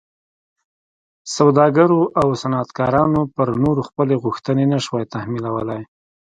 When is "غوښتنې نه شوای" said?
4.23-5.05